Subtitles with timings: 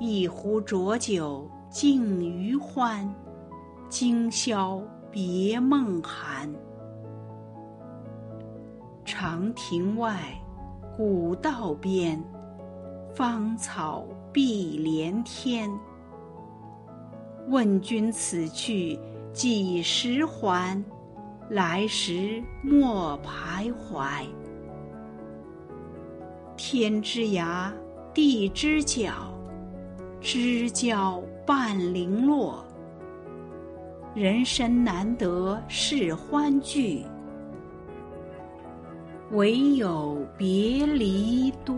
[0.00, 3.12] 一壶浊酒尽余欢，
[3.88, 4.80] 今宵
[5.10, 6.48] 别梦寒。
[9.04, 10.40] 长亭外，
[10.96, 12.22] 古道边，
[13.12, 15.68] 芳草碧连天。
[17.48, 18.96] 问君此去
[19.32, 20.80] 几时还？
[21.50, 24.24] 来时莫徘徊。
[26.56, 27.72] 天之涯，
[28.14, 29.12] 地之角。
[30.20, 32.64] 知交半零落，
[34.14, 37.04] 人生难得是欢聚，
[39.30, 41.76] 唯有别离多。